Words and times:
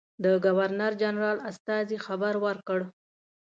د 0.23 0.25
ګورنرجنرال 0.45 1.37
استازي 1.49 1.97
خبر 2.05 2.33
ورکړ. 2.45 2.79